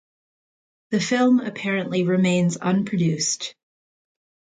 The 0.89 0.99
film 0.99 1.41
apparently 1.41 2.05
remains 2.05 2.57
unproduced. 2.57 3.53